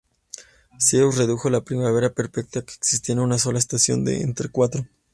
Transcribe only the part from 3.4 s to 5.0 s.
estación de entre cuatro.